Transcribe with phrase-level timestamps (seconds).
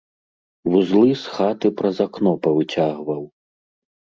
[0.75, 3.21] Вузлы з хаты праз акно павыцягваў.